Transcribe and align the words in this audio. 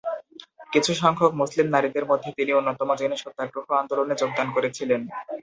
কিছু 0.73 0.91
সংখ্যক 1.01 1.31
মুসলিম 1.41 1.67
নারীদের 1.71 2.05
মধ্যে 2.05 2.29
তিনি 2.37 2.51
অন্যতম 2.53 2.89
যিনি 3.01 3.15
সত্যাগ্রহ 3.17 3.67
আন্দোলনে 3.81 4.15
যোগদান 4.21 4.47
করেছিলেন। 4.55 5.01